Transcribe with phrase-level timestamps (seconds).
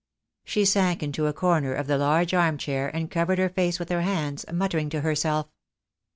[0.43, 4.01] She sank into a corner of the large armchair and covered her face with her
[4.01, 5.47] hands, muttering to herself.